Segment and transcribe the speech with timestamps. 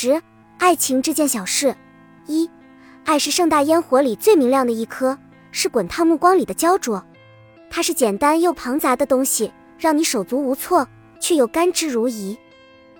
[0.00, 0.22] 十，
[0.58, 1.74] 爱情这件小事。
[2.28, 2.48] 一，
[3.04, 5.18] 爱是盛大烟火里最明亮的一颗，
[5.50, 7.04] 是滚烫目光里的焦灼。
[7.68, 10.86] 它是简单又庞杂的东西，让你手足无措，
[11.18, 12.36] 却又甘之如饴。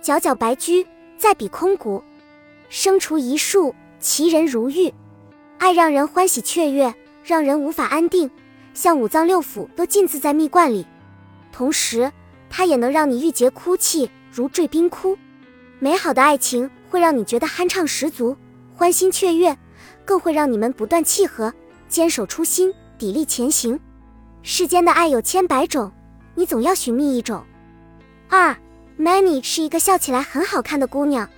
[0.01, 0.85] 皎皎白驹，
[1.17, 2.03] 在彼空谷，
[2.67, 4.93] 生除一树，其人如玉。
[5.57, 6.93] 爱让人欢喜雀跃，
[7.23, 8.29] 让人无法安定，
[8.73, 10.85] 像五脏六腑都浸渍在蜜罐里。
[11.53, 12.11] 同时，
[12.49, 15.17] 它也能让你郁结哭泣，如坠冰窟。
[15.81, 18.35] 美好的爱情会让你觉得酣畅十足，
[18.75, 19.55] 欢欣雀跃，
[20.03, 21.53] 更会让你们不断契合，
[21.87, 23.79] 坚守初心，砥砺前行。
[24.41, 25.91] 世间的爱有千百种，
[26.33, 27.43] 你总要寻觅一种。
[28.27, 28.55] 二
[28.97, 31.29] ，Many 是一个笑起来很好看的姑娘。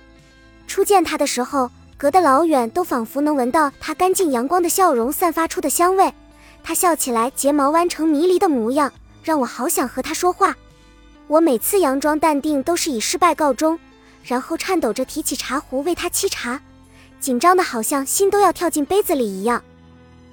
[0.66, 6.12] 初见她的时候，隔得老远都仿佛能闻到她干净阳光的笑容散发出的香味。
[6.62, 10.56] 她笑起来睫毛弯成迷离的模样，让我好想和她说话。
[11.26, 13.78] 我每次佯装淡定都是以失败告终。
[14.22, 16.60] 然后颤抖着提起茶壶为他沏茶，
[17.20, 19.62] 紧张的好像心都要跳进杯子里一样。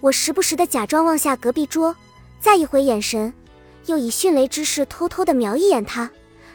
[0.02, 1.96] 我时不时的假装望下隔壁桌，
[2.40, 3.34] 再一回眼神，
[3.88, 6.10] 又以迅雷之势偷偷的瞄一眼他，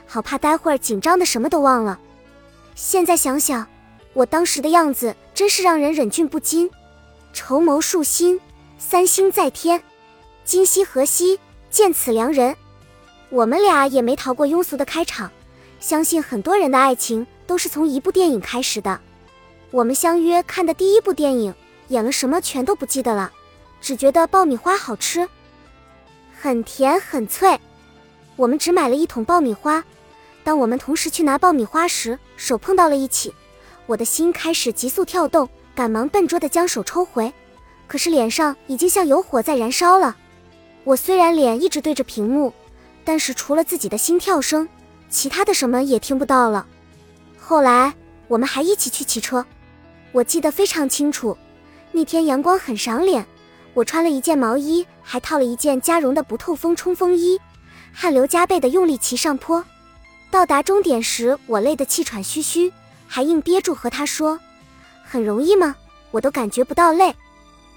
[0.07, 1.99] 好怕待会儿紧张的什么都忘了。
[2.75, 3.67] 现在想想，
[4.13, 6.71] 我当时的样子真是让人忍俊不禁。
[7.33, 8.41] 筹谋术心，
[8.79, 9.83] 三星在天，
[10.45, 11.39] 今夕何夕
[11.69, 12.57] 见此良人？
[13.29, 15.31] 我们俩也没逃过庸俗的开场。
[15.85, 18.99] 相信很多人的爱情都是从一部电影开始的。
[19.71, 21.55] 我们相约看的第一部电影，
[21.89, 23.31] 演了什么全都不记得了，
[23.83, 25.29] 只觉得爆米花好吃，
[26.41, 27.61] 很甜很脆。
[28.35, 29.85] 我们只买了一桶爆米花。
[30.43, 33.35] 当我们同时去拿爆米花时，手碰到了一起，
[33.85, 37.31] 我的心开始急速跳动，赶忙笨拙地将手抽回，
[37.87, 40.17] 可是脸上已经像有火在燃烧了。
[40.85, 42.55] 我虽然脸一直对着屏幕，
[43.05, 44.67] 但是除了自己的心跳声。
[45.09, 46.67] 其他的什么也听不到了。
[47.39, 47.95] 后来
[48.29, 49.45] 我们还一起去骑车，
[50.13, 51.37] 我记得非常清楚。
[51.93, 53.25] 那天阳光很赏脸，
[53.73, 57.41] 我穿了一件毛衣，还套了一件加绒的不透风冲锋衣，
[57.93, 59.65] 汗流浃背的用力骑上坡。
[60.31, 62.73] 到达终点时，我累得气喘吁吁，
[63.07, 64.41] 还硬憋住和他说
[65.05, 65.77] ：“很容易吗？
[66.11, 67.15] 我都感觉不到累。”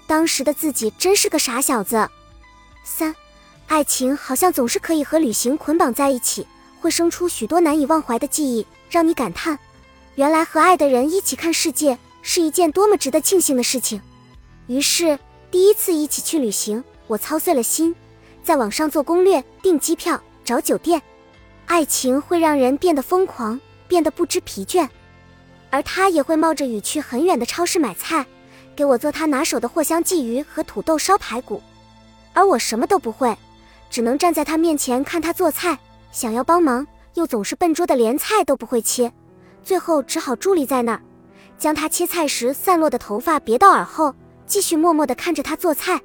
[0.08, 2.08] 当时的自己真是个傻小子。
[2.82, 3.14] 三，
[3.68, 6.46] 爱情好像总是可以和旅行捆绑在一起。
[6.80, 9.58] 会生出许多难以忘怀的记忆，让你感叹，
[10.14, 14.00] 原来和爱的人一起看世界是一件多么值得庆幸的事情。
[14.66, 15.18] 于是，
[15.50, 17.94] 第一次一起去旅行，我操碎了心，
[18.42, 21.00] 在网上做攻略、订机票、找酒店。
[21.66, 24.88] 爱情会让人变得疯狂，变得不知疲倦，
[25.70, 28.24] 而他也会冒着雨去很远的超市买菜，
[28.74, 31.62] 给我做他拿手的藿香鲫鱼和土豆烧排骨，
[32.32, 33.36] 而我什么都不会，
[33.90, 35.78] 只能站在他面前看他做菜。
[36.10, 39.12] 想要帮忙，又总是笨拙的连菜都不会切，
[39.62, 41.02] 最后只好伫立在那儿，
[41.58, 44.14] 将他切菜时散落的头发别到耳后，
[44.46, 46.00] 继续默默地看着他做菜。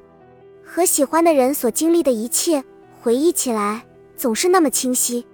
[0.66, 2.64] 和喜欢的人所经历的一切，
[3.02, 5.25] 回忆起来总是那么清晰。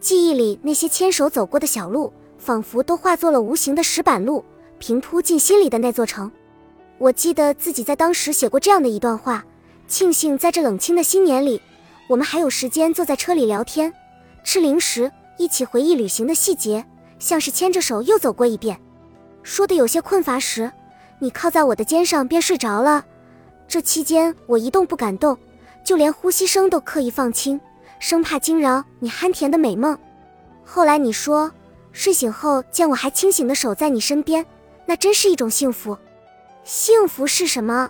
[0.00, 4.44] 记忆里那些牵手走过的小路，仿佛都化作了无形的石板路，
[4.78, 6.30] 平铺进心里的那座城。
[6.98, 9.44] 我记得自己在当时写过这样的一段话：
[9.88, 11.60] 庆幸在这冷清的新年里。
[12.12, 13.90] 我们还有时间坐在车里聊天，
[14.44, 16.84] 吃零食，一起回忆旅行的细节，
[17.18, 18.78] 像是牵着手又走过一遍。
[19.42, 20.70] 说的有些困乏时，
[21.20, 23.02] 你靠在我的肩上便睡着了。
[23.66, 25.34] 这期间我一动不敢动，
[25.82, 27.58] 就连呼吸声都刻意放轻，
[27.98, 29.98] 生怕惊扰你酣甜的美梦。
[30.66, 31.50] 后来你说，
[31.92, 34.44] 睡醒后见我还清醒的守在你身边，
[34.84, 35.96] 那真是一种幸福。
[36.62, 37.88] 幸福是什么？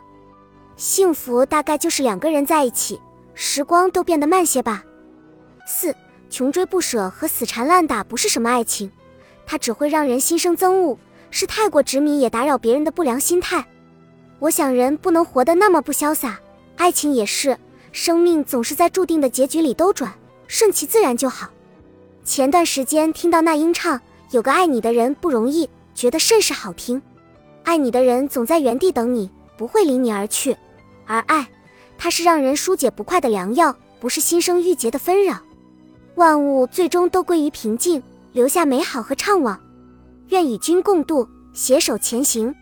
[0.77, 3.01] 幸福大概就是两个人在一起。
[3.45, 4.85] 时光都变得慢些吧。
[5.67, 5.93] 四，
[6.31, 8.89] 穷追不舍和死缠烂打不是什么爱情，
[9.45, 10.97] 它只会让人心生憎恶，
[11.29, 13.67] 是太过执迷也打扰别人的不良心态。
[14.39, 16.39] 我想人不能活得那么不潇洒，
[16.77, 17.59] 爱情也是，
[17.91, 20.15] 生命总是在注定的结局里兜转，
[20.47, 21.51] 顺其自然就好。
[22.23, 23.99] 前段时间听到那英唱
[24.31, 25.67] 《有个爱你的人不容易》，
[25.97, 27.03] 觉得甚是好听。
[27.65, 30.57] 爱你的人总在原地等你，不会离你而去，
[31.07, 31.45] 而爱。
[31.97, 35.39] 它是让人疏解不快的良药，不是心生郁结的纷扰。
[36.17, 38.03] 万物最终都归于平静，
[38.33, 39.57] 留下美好和怅惘。
[40.29, 42.55] 愿与君共度，携手前行。